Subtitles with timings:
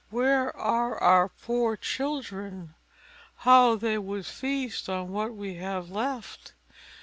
[0.09, 2.73] where are our poor children?
[3.35, 6.55] how they would feast on what we have left!